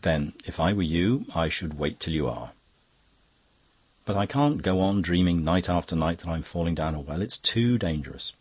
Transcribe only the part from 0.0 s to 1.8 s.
"Then, if I were you, I should